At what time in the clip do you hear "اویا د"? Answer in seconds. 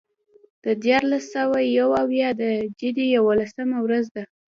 2.03-2.43